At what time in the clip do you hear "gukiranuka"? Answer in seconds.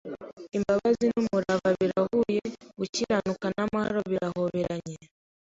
2.79-3.45